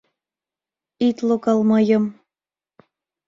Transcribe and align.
Ит 1.07 1.17
логал 1.27 1.59
мыйым. 1.69 2.03